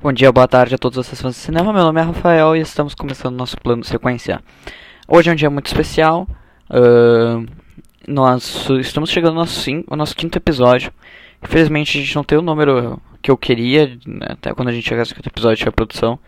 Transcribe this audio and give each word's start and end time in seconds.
Bom 0.00 0.12
dia, 0.12 0.30
boa 0.30 0.46
tarde 0.46 0.74
a 0.74 0.78
todos 0.78 0.96
vocês 0.96 1.20
fãs 1.20 1.34
de 1.34 1.40
cinema. 1.40 1.72
Meu 1.72 1.82
nome 1.82 1.98
é 1.98 2.04
Rafael 2.04 2.54
e 2.54 2.60
estamos 2.60 2.94
começando 2.94 3.36
nosso 3.36 3.56
plano 3.56 3.80
de 3.80 3.88
sequência. 3.88 4.42
Hoje 5.08 5.30
é 5.30 5.32
um 5.32 5.36
dia 5.36 5.48
muito 5.48 5.66
especial. 5.66 6.28
Uh, 6.68 7.46
nós 8.06 8.68
estamos 8.80 9.08
chegando 9.08 9.30
ao 9.30 9.36
nosso, 9.36 9.70
ao 9.88 9.96
nosso 9.96 10.14
quinto 10.14 10.36
episódio. 10.36 10.92
Infelizmente 11.42 11.96
a 11.96 12.00
gente 12.02 12.14
não 12.16 12.22
tem 12.22 12.36
o 12.36 12.42
número 12.42 13.00
que 13.22 13.30
eu 13.30 13.36
queria, 13.36 13.98
né, 14.06 14.26
até 14.30 14.52
quando 14.52 14.68
a 14.68 14.72
gente 14.72 14.86
chegasse 14.86 15.12
ao 15.12 15.16
quinto 15.16 15.28
episódio 15.30 15.64
de 15.64 15.70
produção. 15.70 16.18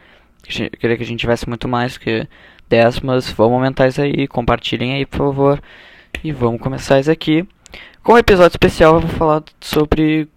Eu 0.48 0.70
queria 0.70 0.96
que 0.96 1.02
a 1.02 1.06
gente 1.06 1.20
tivesse 1.20 1.46
muito 1.46 1.68
mais 1.68 1.98
que 1.98 2.26
10, 2.70 3.00
mas 3.00 3.30
vamos 3.30 3.54
aumentar 3.54 3.88
isso 3.88 4.00
aí. 4.00 4.26
Compartilhem 4.26 4.94
aí, 4.94 5.04
por 5.04 5.18
favor. 5.18 5.62
E 6.24 6.32
vamos 6.32 6.62
começar 6.62 6.98
isso 6.98 7.10
aqui. 7.10 7.46
Com 8.02 8.14
o 8.14 8.18
episódio 8.18 8.54
especial 8.54 8.94
eu 8.94 9.00
vou 9.00 9.10
falar 9.10 9.42
sobre. 9.60 10.28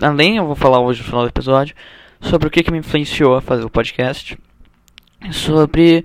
Além, 0.00 0.38
eu 0.38 0.46
vou 0.46 0.56
falar 0.56 0.80
hoje 0.80 1.00
no 1.00 1.06
final 1.06 1.22
do 1.22 1.28
episódio 1.28 1.74
sobre 2.24 2.48
o 2.48 2.50
que, 2.50 2.62
que 2.62 2.70
me 2.70 2.78
influenciou 2.78 3.36
a 3.36 3.42
fazer 3.42 3.64
o 3.64 3.70
podcast, 3.70 4.38
sobre 5.30 6.04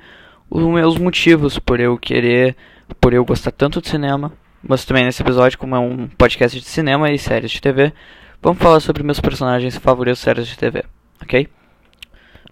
os 0.50 0.64
meus 0.64 0.98
motivos 0.98 1.58
por 1.58 1.80
eu 1.80 1.98
querer, 1.98 2.56
por 3.00 3.14
eu 3.14 3.24
gostar 3.24 3.52
tanto 3.52 3.82
de 3.82 3.88
cinema, 3.88 4.34
mas 4.62 4.84
também 4.84 5.06
nesse 5.06 5.22
episódio, 5.22 5.58
como 5.58 5.76
é 5.76 5.80
um 5.80 6.08
podcast 6.08 6.60
de 6.60 6.66
cinema 6.66 7.10
e 7.10 7.18
séries 7.18 7.52
de 7.52 7.62
TV, 7.62 7.94
vamos 8.42 8.62
falar 8.62 8.80
sobre 8.82 9.02
meus 9.02 9.20
personagens 9.20 9.78
favoritos 9.78 10.20
séries 10.20 10.48
de 10.48 10.58
TV, 10.58 10.84
ok? 11.22 11.48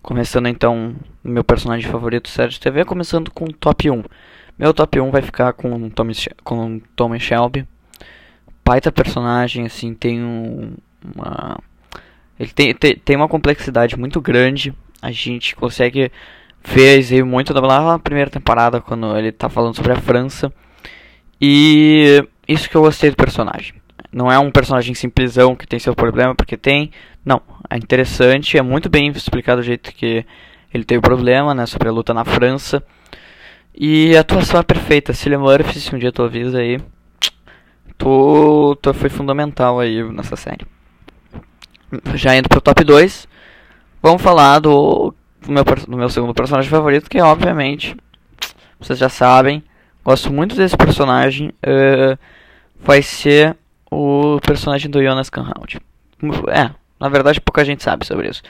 Começando 0.01 0.47
então, 0.47 0.95
meu 1.21 1.43
personagem 1.43 1.91
favorito 1.91 2.29
séries 2.29 2.53
de 2.53 2.61
TV, 2.61 2.85
começando 2.85 3.29
com 3.31 3.45
o 3.45 3.53
top 3.53 3.91
1. 3.91 4.03
Meu 4.57 4.73
top 4.73 4.99
1 4.99 5.11
vai 5.11 5.21
ficar 5.21 5.51
com 5.53 5.89
Tommy, 5.89 6.13
com 6.43 6.79
Tommy 6.95 7.19
Shelby. 7.19 7.67
Baita 8.63 8.91
personagem, 8.91 9.65
assim, 9.65 9.93
tem 9.93 10.23
um, 10.23 10.75
uma 11.15 11.59
ele 12.39 12.51
tem, 12.51 12.73
tem, 12.73 12.95
tem 12.95 13.15
uma 13.15 13.27
complexidade 13.27 13.97
muito 13.97 14.21
grande. 14.21 14.73
A 15.01 15.11
gente 15.11 15.55
consegue 15.55 16.11
ver 16.63 16.99
isso 16.99 17.25
muito 17.25 17.53
na 17.53 17.99
primeira 17.99 18.29
temporada, 18.29 18.81
quando 18.81 19.17
ele 19.17 19.31
tá 19.31 19.49
falando 19.49 19.75
sobre 19.75 19.93
a 19.93 19.95
França. 20.01 20.51
E 21.41 22.23
isso 22.47 22.69
que 22.69 22.75
eu 22.75 22.81
gostei 22.81 23.09
do 23.09 23.15
personagem. 23.15 23.75
Não 24.11 24.31
é 24.31 24.39
um 24.39 24.51
personagem 24.51 24.93
simplesão 24.93 25.55
que 25.55 25.67
tem 25.67 25.79
seu 25.79 25.95
problema, 25.95 26.35
porque 26.35 26.57
tem. 26.57 26.91
Não, 27.25 27.41
é 27.69 27.77
interessante, 27.77 28.57
é 28.57 28.61
muito 28.61 28.89
bem 28.89 29.09
explicado 29.09 29.61
o 29.61 29.63
jeito 29.63 29.93
que 29.93 30.25
ele 30.73 30.83
teve 30.83 30.99
o 30.99 31.01
problema, 31.01 31.53
né, 31.53 31.65
sobre 31.65 31.89
a 31.89 31.91
luta 31.91 32.13
na 32.13 32.23
França. 32.23 32.83
E 33.75 34.15
a 34.15 34.21
atuação 34.21 34.59
é 34.59 34.63
perfeita. 34.63 35.13
Cillian 35.13 35.39
Murphy, 35.39 35.79
se 35.79 35.93
um 35.95 35.99
dia 35.99 36.11
tu 36.11 36.23
avisa 36.23 36.59
aí, 36.59 36.79
tu, 37.97 38.75
tu 38.81 38.93
foi 38.93 39.09
fundamental 39.09 39.79
aí 39.79 40.03
nessa 40.11 40.35
série 40.35 40.65
já 42.15 42.35
indo 42.35 42.49
pro 42.49 42.61
top 42.61 42.83
2, 42.83 43.27
vamos 44.01 44.21
falar 44.21 44.59
do, 44.59 45.13
do, 45.41 45.51
meu, 45.51 45.63
do 45.63 45.97
meu 45.97 46.09
segundo 46.09 46.33
personagem 46.33 46.69
favorito, 46.69 47.09
que 47.09 47.17
é 47.17 47.23
obviamente, 47.23 47.95
vocês 48.79 48.99
já 48.99 49.09
sabem, 49.09 49.63
gosto 50.03 50.31
muito 50.31 50.55
desse 50.55 50.75
personagem, 50.75 51.49
uh, 51.49 52.17
vai 52.79 53.01
ser 53.01 53.55
o 53.91 54.39
personagem 54.41 54.89
do 54.89 55.01
Jonas 55.01 55.29
Canhound. 55.29 55.79
É, 56.49 56.71
na 56.99 57.09
verdade 57.09 57.39
pouca 57.39 57.63
gente 57.63 57.83
sabe 57.83 58.05
sobre 58.05 58.29
isso. 58.29 58.41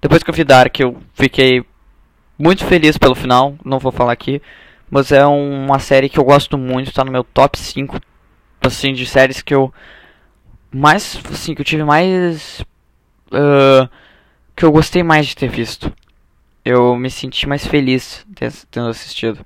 Depois 0.00 0.22
que 0.22 0.30
eu 0.30 0.34
vi 0.34 0.44
Dark, 0.44 0.78
eu 0.80 0.96
fiquei 1.14 1.64
muito 2.38 2.64
feliz 2.64 2.98
pelo 2.98 3.14
final, 3.14 3.54
não 3.64 3.78
vou 3.78 3.92
falar 3.92 4.12
aqui, 4.12 4.42
mas 4.90 5.12
é 5.12 5.24
uma 5.24 5.78
série 5.78 6.08
que 6.08 6.18
eu 6.18 6.24
gosto 6.24 6.58
muito, 6.58 6.88
está 6.88 7.04
no 7.04 7.12
meu 7.12 7.22
top 7.22 7.58
5 7.58 8.00
assim 8.60 8.92
de 8.92 9.06
séries 9.06 9.42
que 9.42 9.54
eu 9.54 9.72
mais 10.72 11.20
assim 11.30 11.54
que 11.54 11.60
eu 11.60 11.64
tive 11.64 11.84
mais 11.84 12.64
uh, 13.32 13.88
que 14.54 14.64
eu 14.64 14.72
gostei 14.72 15.02
mais 15.02 15.26
de 15.26 15.36
ter 15.36 15.48
visto. 15.48 15.92
Eu 16.64 16.94
me 16.96 17.10
senti 17.10 17.48
mais 17.48 17.66
feliz 17.66 18.24
tendo 18.70 18.88
assistido. 18.88 19.44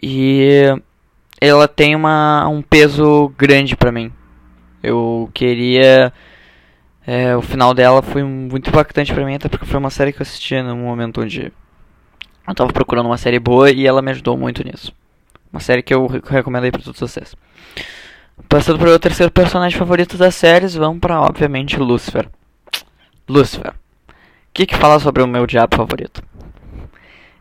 E 0.00 0.64
ela 1.40 1.66
tem 1.66 1.96
uma, 1.96 2.46
um 2.48 2.62
peso 2.62 3.32
grande 3.36 3.76
para 3.76 3.92
mim. 3.92 4.12
Eu 4.82 5.28
queria. 5.34 6.12
É, 7.06 7.34
o 7.34 7.42
final 7.42 7.72
dela 7.74 8.02
foi 8.02 8.22
muito 8.22 8.68
impactante 8.68 9.14
para 9.14 9.24
mim, 9.24 9.34
até 9.34 9.48
porque 9.48 9.66
foi 9.66 9.78
uma 9.78 9.90
série 9.90 10.12
que 10.12 10.20
eu 10.20 10.22
assisti 10.22 10.60
num 10.60 10.76
momento 10.76 11.22
onde 11.22 11.52
eu 12.46 12.54
tava 12.54 12.72
procurando 12.72 13.06
uma 13.06 13.16
série 13.16 13.38
boa 13.38 13.70
e 13.70 13.86
ela 13.86 14.02
me 14.02 14.10
ajudou 14.10 14.36
muito 14.36 14.62
nisso. 14.62 14.92
Uma 15.50 15.60
série 15.60 15.82
que 15.82 15.94
eu 15.94 16.06
recomendo 16.06 16.64
aí 16.64 16.70
pra 16.70 16.82
todos 16.82 17.00
vocês. 17.00 17.34
Passando 18.48 18.78
para 18.78 18.90
o 18.90 18.98
terceiro 18.98 19.32
personagem 19.32 19.78
favorito 19.78 20.16
das 20.16 20.34
séries, 20.34 20.74
vamos 20.74 21.00
para 21.00 21.20
obviamente 21.20 21.78
Lucifer. 21.78 22.28
Lucifer. 23.28 23.72
O 23.72 24.12
que 24.52 24.66
que 24.66 24.76
fala 24.76 24.98
sobre 24.98 25.22
o 25.22 25.26
meu 25.26 25.46
diabo 25.46 25.76
favorito? 25.76 26.22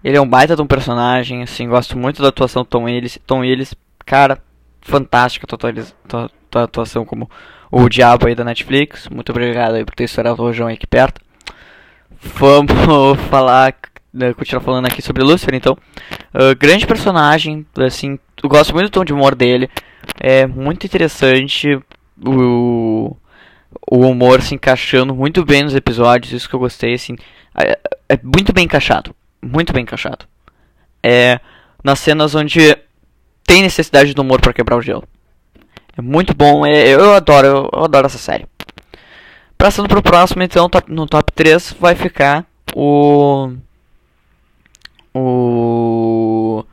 Ele 0.04 0.18
é 0.18 0.22
um 0.22 0.30
baita 0.30 0.56
de 0.56 0.62
um 0.62 0.68
personagem, 0.68 1.42
assim, 1.42 1.68
gosto 1.68 1.98
muito 1.98 2.22
da 2.22 2.30
atuação 2.30 2.64
Tom 2.64 2.84
Willis. 2.84 3.20
Tom 3.26 3.40
Willis, 3.40 3.74
cara, 4.06 4.42
fantástica 4.82 5.46
a 5.46 6.28
tua 6.50 6.64
atuação 6.64 7.06
como 7.06 7.30
o 7.72 7.90
diabo 7.90 8.28
aí 8.28 8.36
da 8.36 8.44
Netflix. 8.44 9.08
Muito 9.10 9.32
obrigado 9.32 9.76
aí 9.76 9.86
por 9.86 9.96
ter 9.96 10.06
estourado 10.06 10.42
o 10.42 10.46
rojão 10.46 10.68
aqui 10.68 10.88
perto. 10.88 11.22
Vamos 12.36 12.72
falar, 13.30 13.76
né, 14.14 14.34
continuar 14.34 14.62
falando 14.62 14.86
aqui 14.86 15.02
sobre 15.02 15.24
Lucifer, 15.24 15.56
então. 15.56 15.78
Uh, 16.34 16.56
grande 16.58 16.86
personagem, 16.86 17.66
assim, 17.78 18.20
eu 18.42 18.50
gosto 18.50 18.74
muito 18.74 18.90
do 18.90 18.94
tom 18.94 19.06
de 19.06 19.14
humor 19.14 19.36
dele. 19.36 19.70
É 20.20 20.46
muito 20.46 20.86
interessante 20.86 21.80
o 22.26 23.16
o 23.90 24.00
humor 24.02 24.42
se 24.42 24.54
encaixando 24.54 25.16
muito 25.16 25.46
bem 25.46 25.64
nos 25.64 25.76
episódios, 25.76 26.34
isso 26.34 26.50
que 26.50 26.56
eu 26.56 26.60
gostei, 26.60 26.94
assim, 26.94 27.16
é, 27.58 27.80
é 28.10 28.20
muito 28.22 28.52
bem 28.54 28.66
encaixado, 28.66 29.16
muito 29.42 29.72
bem 29.74 29.84
encaixado. 29.84 30.26
É 31.02 31.40
nas 31.84 32.00
cenas 32.00 32.36
onde 32.36 32.76
tem 33.46 33.62
necessidade 33.62 34.14
do 34.14 34.22
humor 34.22 34.42
para 34.42 34.52
quebrar 34.52 34.76
o 34.76 34.82
gelo. 34.82 35.08
É 35.98 36.02
muito 36.02 36.34
bom, 36.34 36.66
é, 36.66 36.88
eu 36.90 37.14
adoro, 37.14 37.48
eu, 37.48 37.70
eu 37.74 37.84
adoro 37.86 38.08
essa 38.08 38.18
série. 38.18 38.46
Passando 39.58 39.88
pro 39.88 40.04
próximo, 40.04 40.44
então, 40.44 40.70
top, 40.70 40.92
no 40.92 41.08
top 41.08 41.32
3 41.34 41.76
vai 41.80 41.96
ficar 41.96 42.46
o 42.76 43.54
o 45.14 46.64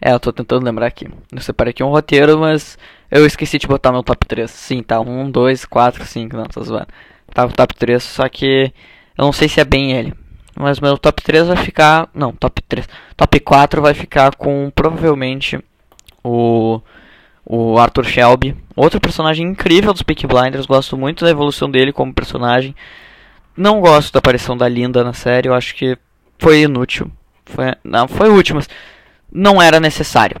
é, 0.00 0.12
eu 0.12 0.20
tô 0.20 0.32
tentando 0.32 0.64
lembrar 0.64 0.86
aqui. 0.86 1.08
Eu 1.30 1.40
separei 1.42 1.72
aqui 1.72 1.82
um 1.82 1.90
roteiro, 1.90 2.38
mas 2.38 2.78
eu 3.10 3.26
esqueci 3.26 3.58
de 3.58 3.66
botar 3.66 3.92
meu 3.92 4.02
top 4.02 4.26
3. 4.26 4.50
Sim, 4.50 4.82
tá. 4.82 5.00
1, 5.00 5.30
2, 5.30 5.64
4, 5.64 6.04
5. 6.04 6.36
Não, 6.36 6.44
tô 6.44 6.62
zoando. 6.62 6.88
Tá 7.32 7.44
o 7.44 7.52
top 7.52 7.74
3, 7.74 8.02
só 8.02 8.28
que 8.28 8.72
eu 9.16 9.24
não 9.24 9.32
sei 9.32 9.48
se 9.48 9.60
é 9.60 9.64
bem 9.64 9.92
ele. 9.92 10.14
Mas 10.56 10.80
meu 10.80 10.96
top 10.98 11.22
3 11.22 11.48
vai 11.48 11.56
ficar. 11.56 12.08
Não, 12.14 12.32
top 12.32 12.62
3. 12.62 12.88
Top 13.16 13.40
4 13.40 13.82
vai 13.82 13.94
ficar 13.94 14.34
com 14.36 14.70
provavelmente 14.74 15.58
o. 16.22 16.80
O 17.44 17.78
Arthur 17.78 18.04
Shelby. 18.04 18.56
Outro 18.76 19.00
personagem 19.00 19.44
incrível 19.48 19.92
dos 19.92 20.02
Peaky 20.02 20.26
Blinders. 20.26 20.66
Gosto 20.66 20.96
muito 20.96 21.24
da 21.24 21.30
evolução 21.30 21.68
dele 21.68 21.92
como 21.92 22.14
personagem. 22.14 22.76
Não 23.56 23.80
gosto 23.80 24.12
da 24.12 24.20
aparição 24.20 24.56
da 24.56 24.68
Linda 24.68 25.02
na 25.02 25.12
série. 25.12 25.48
Eu 25.48 25.54
acho 25.54 25.74
que 25.74 25.98
foi 26.38 26.62
inútil. 26.62 27.10
Foi, 27.44 27.74
não, 27.82 28.06
foi 28.06 28.30
útil, 28.30 28.54
mas 28.54 28.68
não 29.32 29.60
era 29.60 29.80
necessário. 29.80 30.40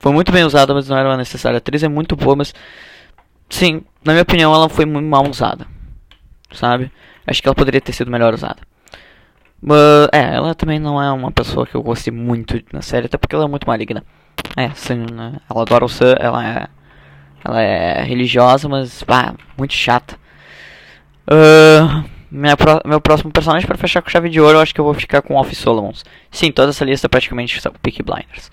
Foi 0.00 0.10
muito 0.12 0.32
bem 0.32 0.44
usada, 0.44 0.72
mas 0.72 0.88
não 0.88 0.96
era 0.96 1.14
necessária. 1.16 1.56
A 1.56 1.58
atriz 1.58 1.82
é 1.82 1.88
muito 1.88 2.16
boa, 2.16 2.34
mas 2.34 2.54
sim, 3.50 3.82
na 4.02 4.12
minha 4.14 4.22
opinião, 4.22 4.52
ela 4.52 4.68
foi 4.68 4.86
muito 4.86 5.06
mal 5.06 5.28
usada. 5.28 5.66
Sabe? 6.52 6.90
Acho 7.26 7.42
que 7.42 7.46
ela 7.46 7.54
poderia 7.54 7.82
ter 7.82 7.92
sido 7.92 8.10
melhor 8.10 8.32
usada. 8.32 8.56
Mas, 9.60 10.08
é, 10.10 10.36
ela 10.36 10.54
também 10.54 10.78
não 10.78 11.00
é 11.00 11.12
uma 11.12 11.30
pessoa 11.30 11.66
que 11.66 11.74
eu 11.74 11.82
gostei 11.82 12.10
muito 12.12 12.58
na 12.72 12.80
série, 12.80 13.06
até 13.06 13.18
porque 13.18 13.34
ela 13.34 13.44
é 13.44 13.48
muito 13.48 13.66
maligna. 13.66 14.02
É, 14.56 14.70
sim, 14.70 15.04
né? 15.12 15.36
ela 15.48 15.62
adora 15.62 15.84
o 15.84 15.88
Sam, 15.88 16.16
ela 16.18 16.48
é, 16.48 16.66
ela 17.44 17.60
é 17.60 18.02
religiosa, 18.02 18.68
mas, 18.70 19.04
ah, 19.06 19.34
muito 19.58 19.74
chata. 19.74 20.16
Uh, 21.28 22.08
minha 22.30 22.56
pro, 22.56 22.80
meu 22.86 23.02
próximo 23.02 23.30
personagem 23.30 23.66
para 23.66 23.76
fechar 23.76 24.00
com 24.00 24.08
chave 24.08 24.30
de 24.30 24.40
ouro, 24.40 24.56
eu 24.56 24.62
acho 24.62 24.74
que 24.74 24.80
eu 24.80 24.84
vou 24.84 24.94
ficar 24.94 25.20
com 25.20 25.36
Alfie 25.36 25.54
Solomons. 25.54 26.06
Sim, 26.30 26.50
toda 26.50 26.70
essa 26.70 26.86
lista 26.86 27.06
praticamente 27.06 27.60
são 27.60 27.70
Peaky 27.82 28.02
Blinders. 28.02 28.50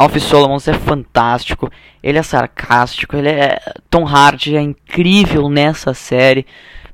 Alfie 0.00 0.20
Solomons 0.20 0.66
é 0.66 0.72
fantástico, 0.72 1.70
ele 2.02 2.18
é 2.18 2.22
sarcástico, 2.22 3.16
ele 3.16 3.28
é 3.28 3.60
Tom 3.90 4.06
Hardy 4.06 4.56
é 4.56 4.60
incrível 4.62 5.48
nessa 5.50 5.92
série. 5.92 6.46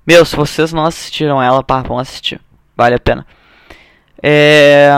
Meu, 0.04 0.24
se 0.24 0.34
vocês 0.34 0.72
não 0.72 0.84
assistiram 0.84 1.40
ela, 1.40 1.62
pá, 1.62 1.82
vão 1.82 1.98
assistir, 1.98 2.40
vale 2.76 2.96
a 2.96 2.98
pena. 2.98 3.26
É 4.22 4.90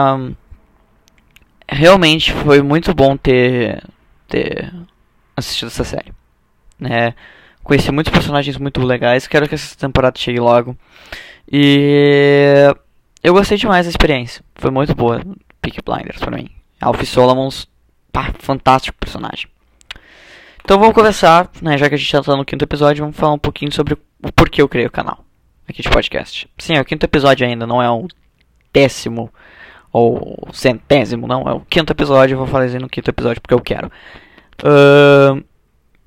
realmente 1.71 2.33
foi 2.33 2.63
muito 2.63 2.95
bom 2.95 3.15
ter 3.15 3.83
ter 4.27 4.73
assistido 5.37 5.67
essa 5.67 5.83
série, 5.83 6.11
né? 6.79 7.13
Conheci 7.63 7.91
muitos 7.91 8.11
personagens 8.11 8.57
muito 8.57 8.81
legais. 8.81 9.27
Quero 9.27 9.47
que 9.47 9.53
essa 9.53 9.77
temporada 9.77 10.17
chegue 10.17 10.39
logo. 10.39 10.75
E 11.51 12.73
eu 13.23 13.33
gostei 13.33 13.57
demais 13.57 13.85
da 13.85 13.91
experiência. 13.91 14.43
Foi 14.55 14.71
muito 14.71 14.95
boa. 14.95 15.21
Peak 15.61 15.79
Blinders 15.85 16.17
pra 16.17 16.35
mim. 16.35 16.49
Alfie 16.81 17.05
Solomons, 17.05 17.67
pá, 18.11 18.33
fantástico 18.39 18.97
personagem. 18.99 19.47
Então 20.63 20.77
vamos 20.79 20.93
começar, 20.93 21.49
né, 21.61 21.77
já 21.77 21.89
que 21.89 21.95
a 21.95 21.97
gente 21.97 22.11
já 22.11 22.21
tá 22.21 22.35
no 22.35 22.45
quinto 22.45 22.63
episódio, 22.63 23.03
vamos 23.03 23.17
falar 23.17 23.33
um 23.33 23.39
pouquinho 23.39 23.71
sobre 23.71 23.93
o 23.93 24.31
porquê 24.31 24.61
eu 24.61 24.69
criei 24.69 24.87
o 24.87 24.91
canal. 24.91 25.25
aqui 25.67 25.81
de 25.81 25.89
podcast. 25.89 26.47
Sim, 26.57 26.75
é 26.75 26.81
o 26.81 26.85
quinto 26.85 27.05
episódio 27.05 27.45
ainda, 27.45 27.65
não 27.65 27.81
é 27.81 27.89
o 27.89 28.07
décimo 28.73 29.31
ou 29.91 30.47
centésimo, 30.53 31.27
não. 31.27 31.47
É 31.47 31.53
o 31.53 31.61
quinto 31.61 31.91
episódio, 31.91 32.35
eu 32.35 32.37
vou 32.37 32.47
fazer 32.47 32.79
no 32.79 32.89
quinto 32.89 33.09
episódio 33.09 33.41
porque 33.41 33.53
eu 33.53 33.61
quero. 33.61 33.91
Uh, 34.63 35.43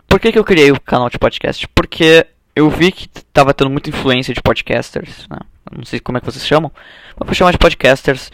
por 0.08 0.20
que, 0.20 0.30
que 0.30 0.38
eu 0.38 0.44
criei 0.44 0.70
o 0.70 0.80
canal 0.80 1.08
de 1.08 1.18
podcast? 1.18 1.66
Porque 1.68 2.26
eu 2.54 2.68
vi 2.68 2.92
que 2.92 3.08
tava 3.32 3.54
tendo 3.54 3.70
muita 3.70 3.90
influência 3.90 4.34
de 4.34 4.42
podcasters, 4.42 5.26
né? 5.28 5.38
não 5.76 5.84
sei 5.84 6.00
como 6.00 6.18
é 6.18 6.20
que 6.20 6.26
vocês 6.26 6.46
chamam, 6.46 6.70
mas 7.18 7.26
vou 7.26 7.34
chamar 7.34 7.52
de 7.52 7.58
podcasters 7.58 8.30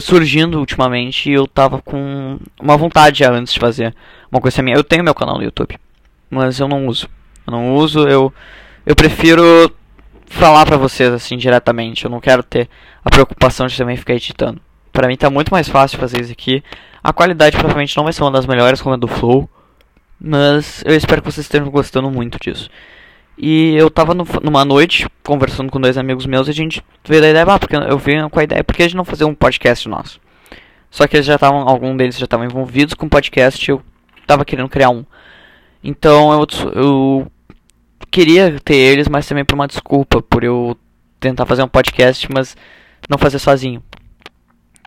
surgindo 0.00 0.58
ultimamente 0.58 1.30
e 1.30 1.34
eu 1.34 1.46
tava 1.46 1.80
com 1.82 2.38
uma 2.60 2.76
vontade 2.76 3.18
já 3.18 3.30
antes 3.30 3.52
de 3.52 3.60
fazer 3.60 3.94
uma 4.30 4.40
coisa 4.40 4.62
minha. 4.62 4.76
Eu 4.76 4.84
tenho 4.84 5.04
meu 5.04 5.14
canal 5.14 5.36
no 5.36 5.44
YouTube, 5.44 5.78
mas 6.30 6.58
eu 6.58 6.68
não 6.68 6.86
uso. 6.86 7.08
Eu 7.46 7.50
não 7.52 7.74
uso, 7.74 8.08
eu, 8.08 8.32
eu 8.86 8.96
prefiro 8.96 9.70
falar 10.26 10.64
pra 10.64 10.76
vocês 10.76 11.12
assim 11.12 11.36
diretamente. 11.36 12.04
Eu 12.04 12.10
não 12.10 12.20
quero 12.20 12.42
ter 12.42 12.68
a 13.04 13.10
preocupação 13.10 13.66
de 13.66 13.76
também 13.76 13.96
ficar 13.96 14.14
editando. 14.14 14.60
Para 14.92 15.08
mim 15.08 15.16
tá 15.16 15.28
muito 15.28 15.50
mais 15.50 15.68
fácil 15.68 15.98
fazer 15.98 16.20
isso 16.20 16.32
aqui. 16.32 16.62
A 17.02 17.12
qualidade 17.12 17.56
provavelmente 17.56 17.96
não 17.96 18.04
vai 18.04 18.12
ser 18.12 18.22
uma 18.22 18.30
das 18.30 18.46
melhores 18.46 18.80
como 18.80 18.94
a 18.94 18.96
do 18.96 19.08
Flow, 19.08 19.48
mas 20.18 20.82
eu 20.86 20.94
espero 20.94 21.20
que 21.20 21.30
vocês 21.30 21.44
estejam 21.44 21.70
gostando 21.70 22.10
muito 22.10 22.38
disso. 22.40 22.70
E 23.36 23.74
eu 23.74 23.90
tava 23.90 24.14
no, 24.14 24.24
numa 24.42 24.64
noite 24.64 25.06
conversando 25.22 25.70
com 25.70 25.80
dois 25.80 25.98
amigos 25.98 26.26
meus 26.26 26.46
e 26.46 26.50
a 26.50 26.54
gente 26.54 26.82
veio 27.04 27.24
a 27.24 27.30
ideia, 27.30 27.44
ah, 27.46 27.58
porque 27.58 27.76
eu 27.76 27.98
vim 27.98 28.28
com 28.28 28.40
a 28.40 28.44
ideia, 28.44 28.62
porque 28.62 28.82
a 28.82 28.86
gente 28.86 28.96
não 28.96 29.04
fazer 29.04 29.24
um 29.24 29.34
podcast 29.34 29.88
nosso. 29.88 30.20
Só 30.90 31.06
que 31.08 31.16
eles 31.16 31.26
já 31.26 31.34
estavam, 31.34 31.68
algum 31.68 31.96
deles 31.96 32.16
já 32.16 32.24
estavam 32.24 32.46
envolvidos 32.46 32.94
com 32.94 33.08
podcast 33.08 33.68
e 33.68 33.72
eu 33.72 33.82
tava 34.26 34.44
querendo 34.44 34.68
criar 34.68 34.90
um. 34.90 35.04
Então 35.82 36.32
eu, 36.32 36.46
eu 36.72 37.32
queria 38.10 38.58
ter 38.60 38.76
eles, 38.76 39.08
mas 39.08 39.26
também 39.26 39.44
por 39.44 39.54
uma 39.54 39.66
desculpa, 39.66 40.22
por 40.22 40.44
eu 40.44 40.76
tentar 41.18 41.46
fazer 41.46 41.62
um 41.62 41.68
podcast, 41.68 42.28
mas 42.32 42.56
não 43.08 43.18
fazer 43.18 43.40
sozinho. 43.40 43.82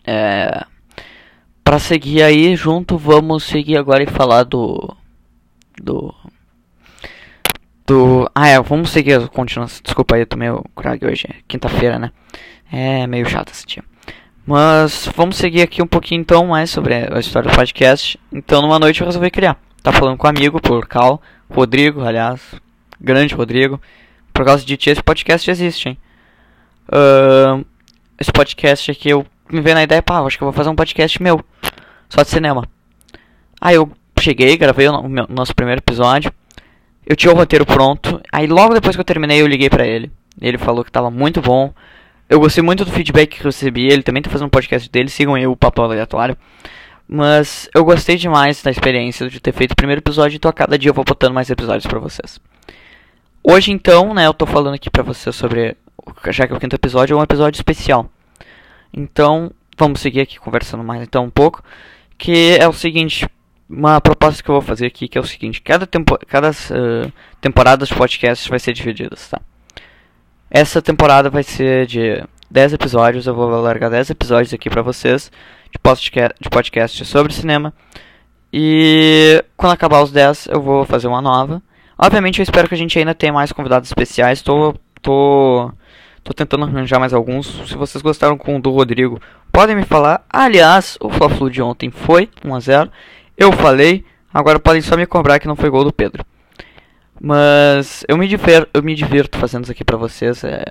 É, 0.05 0.63
para 1.63 1.79
seguir 1.79 2.23
aí 2.23 2.55
junto, 2.55 2.97
vamos 2.97 3.43
seguir 3.43 3.75
agora 3.75 4.01
e 4.01 4.07
falar 4.07 4.43
do 4.43 4.95
do 5.81 6.15
ah 8.47 8.51
é, 8.51 8.61
vamos 8.61 8.91
seguir 8.91 9.13
a 9.13 9.27
continuação. 9.27 9.81
Desculpa 9.83 10.15
aí, 10.15 10.21
eu 10.21 10.25
tô 10.25 10.37
meio 10.37 10.63
crag 10.73 11.05
hoje, 11.05 11.27
é 11.29 11.35
quinta-feira, 11.47 11.99
né? 11.99 12.11
É 12.71 13.05
meio 13.05 13.27
chato 13.27 13.51
esse 13.51 13.65
dia. 13.65 13.83
Mas 14.45 15.09
vamos 15.13 15.35
seguir 15.35 15.61
aqui 15.61 15.81
um 15.81 15.87
pouquinho 15.87 16.21
então 16.21 16.47
mais 16.47 16.69
sobre 16.69 16.93
a 16.93 17.19
história 17.19 17.49
do 17.49 17.55
podcast. 17.55 18.17
Então, 18.31 18.61
numa 18.61 18.79
noite 18.79 19.01
eu 19.01 19.05
resolvi 19.05 19.29
criar. 19.29 19.57
Tá 19.83 19.91
falando 19.91 20.17
com 20.17 20.27
um 20.27 20.29
amigo 20.29 20.61
por 20.61 20.87
Cal, 20.87 21.21
Rodrigo, 21.49 22.01
aliás, 22.01 22.41
grande 23.01 23.35
Rodrigo. 23.35 23.81
Por 24.31 24.45
causa 24.45 24.65
de 24.65 24.77
ti, 24.77 24.91
esse 24.91 25.03
podcast 25.03 25.51
existe, 25.51 25.89
hein? 25.89 25.97
Uh, 26.87 27.65
esse 28.17 28.31
podcast 28.31 28.89
aqui, 28.91 29.09
eu 29.09 29.25
me 29.51 29.59
veio 29.59 29.75
na 29.75 29.83
ideia, 29.83 30.01
pá, 30.01 30.19
acho 30.21 30.37
que 30.37 30.43
eu 30.43 30.47
vou 30.47 30.53
fazer 30.53 30.69
um 30.69 30.75
podcast 30.75 31.21
meu, 31.21 31.43
só 32.07 32.23
de 32.23 32.29
cinema. 32.29 32.65
Aí 33.59 33.75
eu 33.75 33.91
cheguei, 34.21 34.55
gravei 34.55 34.87
o 34.87 35.03
meu, 35.03 35.25
nosso 35.27 35.53
primeiro 35.53 35.81
episódio. 35.81 36.31
Eu 37.09 37.15
tinha 37.15 37.31
o 37.31 37.35
roteiro 37.35 37.65
pronto. 37.65 38.21
Aí 38.29 38.47
logo 38.47 38.73
depois 38.73 38.93
que 38.93 38.99
eu 38.99 39.05
terminei, 39.05 39.41
eu 39.41 39.47
liguei 39.47 39.69
pra 39.69 39.87
ele. 39.87 40.11
Ele 40.41 40.57
falou 40.57 40.83
que 40.83 40.91
tava 40.91 41.09
muito 41.09 41.41
bom. 41.41 41.73
Eu 42.29 42.37
gostei 42.37 42.61
muito 42.61 42.83
do 42.83 42.91
feedback 42.91 43.37
que 43.37 43.41
eu 43.41 43.45
recebi. 43.45 43.87
Ele 43.87 44.03
também 44.03 44.21
tá 44.21 44.29
fazendo 44.29 44.47
um 44.47 44.51
podcast 44.51 44.89
dele. 44.89 45.09
Sigam 45.09 45.37
eu, 45.37 45.53
o 45.53 45.55
Papo 45.55 45.81
Aleatório. 45.81 46.37
Mas 47.07 47.69
eu 47.73 47.85
gostei 47.85 48.17
demais 48.17 48.61
da 48.61 48.69
experiência 48.69 49.29
de 49.29 49.39
ter 49.39 49.53
feito 49.53 49.71
o 49.71 49.75
primeiro 49.75 50.01
episódio. 50.01 50.35
Então 50.35 50.49
a 50.49 50.53
cada 50.53 50.77
dia 50.77 50.89
eu 50.89 50.93
vou 50.93 51.05
botando 51.05 51.33
mais 51.33 51.49
episódios 51.49 51.87
pra 51.87 51.97
vocês. 51.97 52.41
Hoje 53.41 53.71
então, 53.71 54.13
né, 54.13 54.27
eu 54.27 54.33
tô 54.33 54.45
falando 54.45 54.73
aqui 54.73 54.89
pra 54.89 55.03
vocês 55.03 55.33
sobre, 55.33 55.77
já 56.31 56.45
que 56.45 56.51
é 56.51 56.55
o 56.57 56.59
quinto 56.59 56.75
episódio, 56.75 57.13
é 57.13 57.17
um 57.17 57.23
episódio 57.23 57.57
especial. 57.57 58.11
Então, 58.91 59.49
vamos 59.77 60.01
seguir 60.01 60.19
aqui 60.19 60.37
conversando 60.37 60.83
mais 60.83 61.01
então 61.01 61.23
um 61.23 61.29
pouco, 61.29 61.63
que 62.17 62.57
é 62.59 62.67
o 62.67 62.73
seguinte, 62.73 63.25
uma 63.69 63.99
proposta 64.01 64.41
que 64.41 64.49
eu 64.49 64.53
vou 64.53 64.61
fazer 64.61 64.85
aqui, 64.85 65.07
que 65.07 65.17
é 65.17 65.21
o 65.21 65.25
seguinte, 65.25 65.61
cada, 65.61 65.85
tempo, 65.85 66.17
cada 66.27 66.51
uh, 66.51 67.11
temporada 67.41 67.85
de 67.85 67.93
podcast 67.93 68.49
vai 68.49 68.59
ser 68.59 68.73
dividida, 68.73 69.15
tá? 69.29 69.41
Essa 70.49 70.81
temporada 70.81 71.29
vai 71.29 71.43
ser 71.43 71.85
de 71.85 72.23
10 72.49 72.73
episódios, 72.73 73.27
eu 73.27 73.35
vou 73.35 73.49
largar 73.61 73.89
10 73.89 74.11
episódios 74.11 74.53
aqui 74.53 74.69
pra 74.69 74.81
vocês, 74.81 75.31
de 75.71 75.79
podcast, 75.79 76.37
de 76.39 76.49
podcast 76.49 77.05
sobre 77.05 77.33
cinema, 77.33 77.73
e 78.51 79.43
quando 79.57 79.73
acabar 79.73 80.01
os 80.01 80.11
10 80.11 80.47
eu 80.47 80.61
vou 80.61 80.85
fazer 80.85 81.07
uma 81.07 81.21
nova, 81.21 81.61
Obviamente 81.97 82.39
eu 82.39 82.43
espero 82.43 82.67
que 82.67 82.75
a 82.75 82.77
gente 82.77 82.97
ainda 82.99 83.15
tenha 83.15 83.33
mais 83.33 83.51
convidados 83.51 83.89
especiais. 83.89 84.41
Tô, 84.41 84.75
tô, 85.01 85.71
tô 86.23 86.33
tentando 86.33 86.65
arranjar 86.65 86.99
mais 86.99 87.13
alguns. 87.13 87.47
Se 87.67 87.75
vocês 87.75 88.03
gostaram 88.03 88.37
com 88.37 88.55
o 88.55 88.61
do 88.61 88.69
Rodrigo, 88.69 89.19
podem 89.51 89.75
me 89.75 89.83
falar. 89.83 90.23
Aliás, 90.29 90.97
o 91.01 91.09
Fla-Flu 91.09 91.49
de 91.49 91.61
ontem 91.61 91.89
foi 91.89 92.29
1 92.45 92.53
a 92.55 92.59
0. 92.59 92.91
Eu 93.37 93.51
falei. 93.51 94.03
Agora 94.33 94.59
podem 94.59 94.81
só 94.81 94.97
me 94.97 95.05
cobrar 95.05 95.39
que 95.39 95.47
não 95.47 95.55
foi 95.55 95.69
gol 95.69 95.83
do 95.83 95.93
Pedro. 95.93 96.25
Mas 97.19 98.03
eu 98.07 98.17
me 98.17 98.27
divirto, 98.27 98.69
eu 98.73 98.83
me 98.83 98.93
divirto 98.93 99.37
fazendo 99.37 99.63
isso 99.63 99.71
aqui 99.71 99.83
pra 99.83 99.97
vocês. 99.97 100.43
É, 100.43 100.63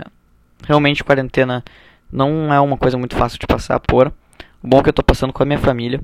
realmente 0.67 1.05
quarentena 1.05 1.65
não 2.11 2.53
é 2.53 2.61
uma 2.61 2.77
coisa 2.77 2.97
muito 2.97 3.17
fácil 3.17 3.39
de 3.39 3.47
passar 3.47 3.81
por. 3.81 4.13
O 4.63 4.69
bom 4.69 4.79
é 4.81 4.83
que 4.83 4.89
eu 4.89 4.93
tô 4.93 5.03
passando 5.03 5.33
com 5.33 5.43
a 5.43 5.47
minha 5.47 5.59
família. 5.59 6.01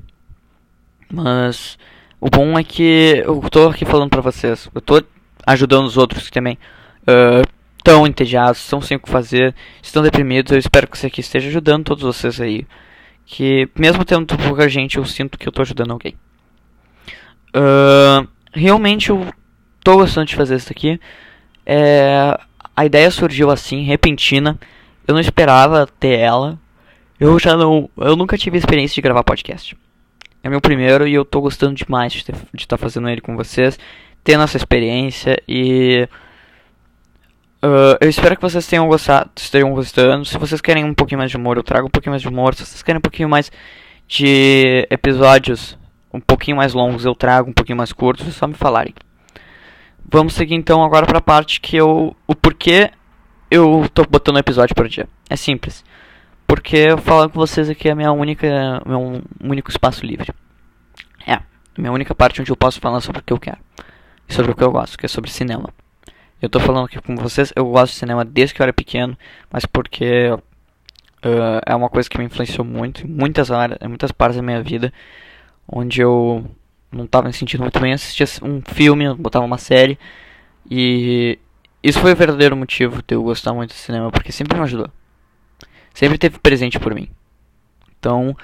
Mas 1.11 1.77
o 2.19 2.29
bom 2.29 2.57
é 2.57 2.63
que 2.63 3.21
eu 3.25 3.41
tô 3.49 3.69
aqui 3.69 3.85
falando 3.85 4.09
pra 4.09 4.21
vocês. 4.21 4.69
Eu 4.73 4.81
tô 4.81 5.03
ajudando 5.45 5.85
os 5.85 5.97
outros 5.97 6.25
que 6.25 6.31
também 6.31 6.57
estão 7.77 8.03
uh, 8.03 8.07
entediados, 8.07 8.61
estão 8.61 8.81
sem 8.81 8.97
o 8.97 8.99
que 8.99 9.09
fazer, 9.09 9.53
estão 9.81 10.01
deprimidos. 10.01 10.51
Eu 10.51 10.57
espero 10.57 10.87
que 10.87 10.97
isso 10.97 11.05
aqui 11.05 11.21
esteja 11.21 11.49
ajudando 11.49 11.85
todos 11.85 12.03
vocês 12.03 12.39
aí. 12.41 12.65
Que 13.25 13.69
mesmo 13.77 14.03
tendo 14.03 14.25
pouca 14.37 14.67
gente, 14.67 14.97
eu 14.97 15.05
sinto 15.05 15.37
que 15.37 15.47
eu 15.47 15.51
tô 15.51 15.61
ajudando 15.61 15.91
alguém. 15.91 16.15
Uh, 17.55 18.27
realmente 18.51 19.09
eu 19.09 19.31
tô 19.83 19.97
gostando 19.97 20.27
de 20.27 20.35
fazer 20.35 20.55
isso 20.55 20.71
aqui. 20.71 20.99
É, 21.65 22.37
a 22.75 22.85
ideia 22.85 23.09
surgiu 23.11 23.51
assim, 23.51 23.83
repentina. 23.83 24.59
Eu 25.07 25.13
não 25.13 25.21
esperava 25.21 25.87
ter 25.99 26.19
ela. 26.19 26.59
Eu 27.19 27.37
já 27.39 27.55
não. 27.55 27.89
Eu 27.97 28.15
nunca 28.15 28.37
tive 28.37 28.57
experiência 28.57 28.95
de 28.95 29.01
gravar 29.01 29.23
podcast. 29.23 29.77
É 30.41 30.49
meu 30.49 30.59
primeiro 30.59 31.07
e 31.07 31.13
eu 31.13 31.23
tô 31.23 31.39
gostando 31.39 31.73
demais 31.73 32.11
de 32.11 32.19
estar 32.19 32.35
tá 32.67 32.77
fazendo 32.77 33.07
ele 33.07 33.21
com 33.21 33.35
vocês, 33.35 33.79
tendo 34.23 34.43
essa 34.43 34.57
experiência 34.57 35.41
e. 35.47 36.07
Uh, 37.63 37.95
eu 38.01 38.09
espero 38.09 38.35
que 38.35 38.41
vocês 38.41 38.67
tenham 38.67 38.85
gostado, 38.87 39.29
estejam 39.37 39.73
gostando. 39.73 40.25
Se 40.25 40.37
vocês 40.37 40.59
querem 40.59 40.83
um 40.83 40.93
pouquinho 40.93 41.19
mais 41.19 41.31
de 41.31 41.37
humor, 41.37 41.55
eu 41.55 41.63
trago 41.63 41.87
um 41.87 41.89
pouquinho 41.89 42.11
mais 42.11 42.21
de 42.21 42.27
humor. 42.27 42.55
Se 42.55 42.65
vocês 42.65 42.83
querem 42.83 42.97
um 42.97 43.01
pouquinho 43.01 43.29
mais 43.29 43.49
de 44.05 44.85
episódios 44.89 45.77
um 46.13 46.19
pouquinho 46.19 46.57
mais 46.57 46.73
longos, 46.73 47.05
eu 47.05 47.15
trago 47.15 47.49
um 47.49 47.53
pouquinho 47.53 47.77
mais 47.77 47.91
curtos, 47.91 48.27
é 48.27 48.31
só 48.31 48.47
me 48.47 48.53
falarem. 48.53 48.93
Vamos 50.05 50.33
seguir 50.33 50.55
então 50.55 50.83
agora 50.83 51.05
para 51.05 51.17
a 51.17 51.21
parte 51.21 51.59
que 51.59 51.75
eu. 51.75 52.15
O 52.27 52.35
porquê 52.35 52.91
eu 53.49 53.89
tô 53.93 54.03
botando 54.05 54.35
um 54.35 54.39
episódio 54.39 54.75
por 54.75 54.87
dia. 54.87 55.07
É 55.29 55.35
simples 55.35 55.83
porque 56.53 56.95
falar 56.97 57.29
com 57.29 57.39
vocês 57.39 57.67
aqui 57.67 57.89
é 57.89 57.93
a 57.93 57.95
minha 57.95 58.11
única, 58.11 58.47
meu 58.85 59.23
único 59.43 59.71
espaço 59.71 60.05
livre. 60.05 60.31
É, 61.25 61.39
minha 61.75 61.91
única 61.91 62.13
parte 62.13 62.41
onde 62.41 62.51
eu 62.51 62.55
posso 62.55 62.79
falar 62.79 63.01
sobre 63.01 63.21
o 63.21 63.23
que 63.23 63.33
eu 63.33 63.39
quero. 63.39 63.57
E 64.29 64.33
sobre 64.35 64.51
o 64.51 64.55
que 64.55 64.63
eu 64.63 64.71
gosto, 64.71 64.95
que 64.95 65.07
é 65.07 65.09
sobre 65.09 65.31
cinema. 65.31 65.73
Eu 66.39 66.49
tô 66.49 66.59
falando 66.59 66.85
aqui 66.85 67.01
com 67.01 67.15
vocês, 67.15 67.51
eu 67.55 67.65
gosto 67.65 67.93
de 67.93 67.97
cinema 67.97 68.23
desde 68.23 68.53
que 68.53 68.61
eu 68.61 68.65
era 68.65 68.71
pequeno, 68.71 69.17
mas 69.51 69.65
porque 69.65 70.29
uh, 70.29 71.61
é 71.65 71.73
uma 71.73 71.89
coisa 71.89 72.07
que 72.07 72.19
me 72.19 72.25
influenciou 72.25 72.63
muito 72.63 73.03
em 73.03 73.09
muitas 73.09 73.49
áreas, 73.49 73.79
em 73.81 73.87
muitas 73.87 74.11
partes 74.11 74.37
da 74.37 74.43
minha 74.43 74.61
vida, 74.61 74.93
onde 75.67 76.01
eu 76.01 76.45
não 76.91 77.05
estava 77.05 77.27
me 77.27 77.33
sentindo 77.33 77.61
muito 77.61 77.79
bem, 77.79 77.93
assistia 77.93 78.27
um 78.43 78.61
filme, 78.61 79.13
botava 79.15 79.45
uma 79.45 79.57
série, 79.57 79.97
e 80.69 81.39
isso 81.81 81.99
foi 81.99 82.13
o 82.13 82.15
verdadeiro 82.15 82.55
motivo 82.55 83.01
de 83.05 83.15
eu 83.15 83.23
gostar 83.23 83.53
muito 83.53 83.71
de 83.71 83.77
cinema, 83.77 84.11
porque 84.11 84.31
sempre 84.31 84.57
me 84.57 84.63
ajudou 84.63 84.89
sempre 85.93 86.17
teve 86.17 86.39
presente 86.39 86.79
por 86.79 86.93
mim. 86.93 87.07
Então, 87.99 88.35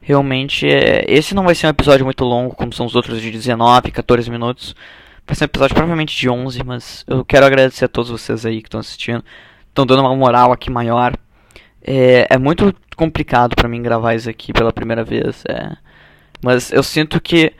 realmente, 0.00 0.66
é, 0.66 1.04
esse 1.08 1.34
não 1.34 1.44
vai 1.44 1.54
ser 1.54 1.66
um 1.66 1.70
episódio 1.70 2.04
muito 2.04 2.24
longo, 2.24 2.54
como 2.54 2.72
são 2.72 2.86
os 2.86 2.94
outros 2.94 3.20
de 3.20 3.30
19, 3.30 3.90
14 3.90 4.30
minutos. 4.30 4.74
Vai 5.26 5.36
ser 5.36 5.44
um 5.44 5.46
episódio 5.46 5.74
provavelmente 5.74 6.16
de 6.16 6.28
11, 6.28 6.64
mas 6.64 7.04
eu 7.06 7.24
quero 7.24 7.44
agradecer 7.44 7.84
a 7.84 7.88
todos 7.88 8.10
vocês 8.10 8.46
aí 8.46 8.62
que 8.62 8.68
estão 8.68 8.80
assistindo. 8.80 9.24
Estão 9.68 9.86
dando 9.86 10.02
uma 10.02 10.14
moral 10.14 10.52
aqui 10.52 10.70
maior. 10.70 11.14
É, 11.82 12.26
é 12.30 12.38
muito 12.38 12.74
complicado 12.96 13.56
para 13.56 13.68
mim 13.68 13.82
gravar 13.82 14.14
isso 14.14 14.30
aqui 14.30 14.52
pela 14.52 14.72
primeira 14.72 15.04
vez. 15.04 15.44
É. 15.48 15.76
Mas 16.42 16.72
eu 16.72 16.82
sinto 16.82 17.20
que 17.20 17.52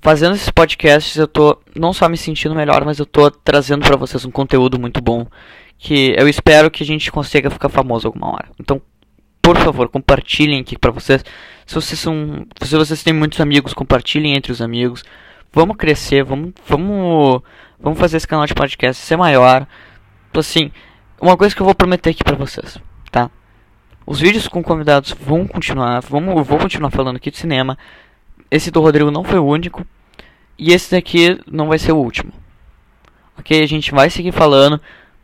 fazendo 0.00 0.34
esses 0.34 0.50
podcasts 0.50 1.16
eu 1.16 1.28
tô 1.28 1.60
não 1.76 1.92
só 1.92 2.08
me 2.08 2.16
sentindo 2.16 2.54
melhor, 2.54 2.84
mas 2.84 2.98
eu 2.98 3.06
tô 3.06 3.30
trazendo 3.30 3.86
para 3.86 3.96
vocês 3.96 4.24
um 4.24 4.30
conteúdo 4.30 4.78
muito 4.78 5.00
bom 5.00 5.26
que 5.78 6.14
eu 6.16 6.28
espero 6.28 6.70
que 6.70 6.82
a 6.82 6.86
gente 6.86 7.10
consiga 7.10 7.50
ficar 7.50 7.68
famoso 7.68 8.06
alguma 8.06 8.32
hora. 8.32 8.48
Então, 8.58 8.80
por 9.42 9.56
favor, 9.56 9.88
compartilhem 9.88 10.60
aqui 10.60 10.78
para 10.78 10.92
vocês. 10.92 11.24
Se 11.66 11.74
vocês 11.74 11.98
são, 11.98 12.46
se 12.62 12.76
vocês 12.76 13.02
têm 13.02 13.12
muitos 13.12 13.40
amigos, 13.40 13.74
compartilhem 13.74 14.36
entre 14.36 14.52
os 14.52 14.62
amigos. 14.62 15.02
Vamos 15.52 15.76
crescer, 15.76 16.22
vamos, 16.22 16.52
vamos, 16.68 17.42
vamos 17.80 17.98
fazer 17.98 18.16
esse 18.16 18.28
canal 18.28 18.46
de 18.46 18.54
podcast 18.54 19.02
ser 19.02 19.16
maior. 19.16 19.66
Assim, 20.32 20.70
uma 21.20 21.36
coisa 21.36 21.54
que 21.54 21.60
eu 21.60 21.66
vou 21.66 21.74
prometer 21.74 22.10
aqui 22.10 22.22
pra 22.22 22.36
vocês, 22.36 22.78
tá? 23.10 23.28
Os 24.06 24.20
vídeos 24.20 24.46
com 24.46 24.62
convidados 24.62 25.12
vão 25.20 25.46
continuar, 25.46 26.00
vamos, 26.00 26.46
vou 26.46 26.58
continuar 26.58 26.90
falando 26.90 27.16
aqui 27.16 27.30
de 27.30 27.38
cinema. 27.38 27.76
Esse 28.52 28.70
do 28.70 28.82
Rodrigo 28.82 29.10
não 29.10 29.24
foi 29.24 29.38
o 29.38 29.46
único. 29.46 29.82
E 30.58 30.74
esse 30.74 30.90
daqui 30.90 31.40
não 31.50 31.68
vai 31.68 31.78
ser 31.78 31.92
o 31.92 31.96
último. 31.96 32.30
Ok? 33.38 33.62
A 33.62 33.66
gente 33.66 33.90
vai 33.92 34.10
seguir 34.10 34.30
falando. 34.30 34.78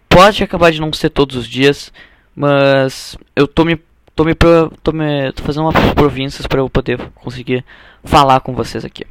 Pode 0.09 0.43
acabar 0.43 0.73
de 0.73 0.81
não 0.81 0.91
ser 0.95 1.11
todos 1.11 1.37
os 1.37 1.47
dias. 1.47 1.93
Mas 2.35 3.19
eu 3.37 3.47
tô 3.47 3.67
me. 3.67 3.79
tô 4.17 4.25
me. 4.25 4.35
tô, 4.35 4.93
me, 4.93 5.31
tô 5.33 5.43
fazendo 5.43 5.65
umas 5.65 5.93
províncias 5.93 6.47
para 6.47 6.61
eu 6.61 6.71
poder 6.71 6.99
conseguir 7.17 7.63
falar 8.03 8.41
com 8.41 8.55
vocês 8.55 8.83
aqui. 8.83 9.05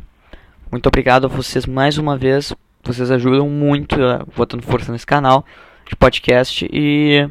Muito 0.72 0.88
obrigado 0.88 1.26
a 1.26 1.30
vocês 1.30 1.68
mais 1.68 2.00
uma 2.00 2.18
vez. 2.18 2.52
Vocês 2.84 3.12
ajudam 3.12 3.48
muito 3.48 4.02
uh, 4.02 4.28
botando 4.36 4.64
força 4.64 4.92
nesse 4.92 5.06
canal 5.06 5.46
de 5.88 5.96
podcast. 5.96 6.68
E 6.74 7.30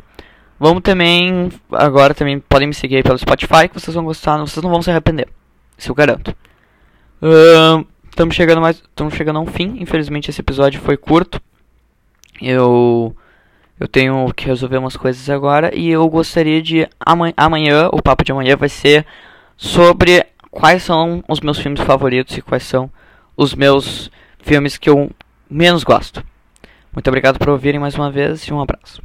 vamos 0.57 0.85
também. 0.85 1.50
Agora 1.73 2.14
também 2.14 2.38
podem 2.38 2.69
me 2.69 2.75
seguir 2.75 2.99
aí 2.99 3.02
pelo 3.02 3.19
Spotify 3.19 3.69
que 3.69 3.75
vocês 3.75 3.93
vão 3.93 4.05
gostar. 4.05 4.38
Vocês 4.38 4.62
não 4.62 4.71
vão 4.71 4.83
se 4.83 4.90
arrepender. 4.93 5.26
Isso 5.76 5.90
eu 5.90 5.95
garanto. 5.97 6.33
Estamos 8.11 8.35
uh, 8.35 8.37
chegando 8.37 8.61
mais. 8.61 8.77
Estamos 8.77 9.15
chegando 9.15 9.39
a 9.39 9.43
um 9.43 9.47
fim. 9.47 9.77
Infelizmente 9.81 10.31
esse 10.31 10.41
episódio 10.41 10.81
foi 10.81 10.97
curto. 10.97 11.41
Eu. 12.41 13.15
Eu 13.79 13.87
tenho 13.87 14.33
que 14.35 14.47
resolver 14.47 14.79
umas 14.79 14.97
coisas 14.97 15.29
agora. 15.29 15.75
E 15.75 15.89
eu 15.89 16.09
gostaria 16.09 16.63
de. 16.63 16.89
Amanhã, 16.99 17.35
amanhã 17.37 17.89
o 17.93 18.03
papo 18.03 18.25
de 18.25 18.33
amanhã 18.33 18.57
vai 18.57 18.69
ser 18.69 19.07
sobre 19.57 20.27
quais 20.51 20.83
são 20.83 21.23
os 21.29 21.41
meus 21.41 21.59
filmes 21.59 21.81
favoritos 21.81 22.37
e 22.37 22.43
quais 22.43 22.63
são 22.63 22.91
os 23.37 23.55
meus 23.55 24.11
filmes 24.39 24.77
que 24.79 24.89
eu 24.89 25.11
menos 25.51 25.85
gosto. 25.85 26.25
Muito 26.93 27.09
obrigado 27.09 27.39
por 27.39 27.51
ouvirem 27.51 27.79
mais 27.79 27.95
uma 27.95 28.11
vez 28.11 28.43
e 28.45 28.53
um 28.55 28.61
abraço. 28.61 29.03